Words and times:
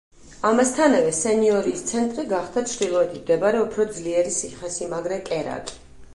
ამასთანავე 0.51 1.11
სენიორიის 1.17 1.83
ცენტრი 1.91 2.25
გახდა, 2.31 2.65
ჩრდილოეთით 2.73 3.23
მდებარე, 3.27 3.61
უფრო 3.69 3.87
ძლიერი 3.93 4.35
ციხესიმაგრე 4.41 5.23
კერაკი. 5.31 5.81